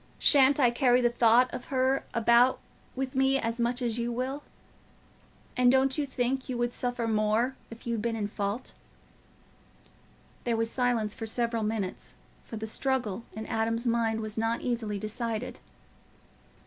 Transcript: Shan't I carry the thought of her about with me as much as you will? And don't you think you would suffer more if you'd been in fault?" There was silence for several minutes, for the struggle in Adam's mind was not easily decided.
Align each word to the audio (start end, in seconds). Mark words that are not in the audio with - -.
Shan't 0.17 0.59
I 0.59 0.71
carry 0.71 0.99
the 0.99 1.11
thought 1.11 1.53
of 1.53 1.65
her 1.65 2.03
about 2.11 2.59
with 2.95 3.13
me 3.15 3.37
as 3.37 3.59
much 3.59 3.83
as 3.83 3.99
you 3.99 4.11
will? 4.11 4.41
And 5.55 5.71
don't 5.71 5.95
you 5.95 6.07
think 6.07 6.49
you 6.49 6.57
would 6.57 6.73
suffer 6.73 7.07
more 7.07 7.55
if 7.69 7.85
you'd 7.85 8.01
been 8.01 8.15
in 8.15 8.27
fault?" 8.27 8.73
There 10.43 10.57
was 10.57 10.71
silence 10.71 11.13
for 11.13 11.27
several 11.27 11.61
minutes, 11.61 12.15
for 12.45 12.57
the 12.57 12.65
struggle 12.65 13.25
in 13.33 13.45
Adam's 13.45 13.85
mind 13.85 14.21
was 14.21 14.39
not 14.39 14.61
easily 14.61 14.97
decided. 14.97 15.59